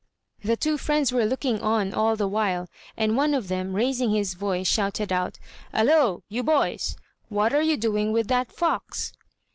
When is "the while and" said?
2.15-3.15